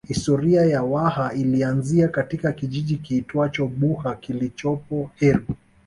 [0.09, 5.47] Historia ya Waha ilianzia katika kijiji kiitwacho Buha kilichopo Heru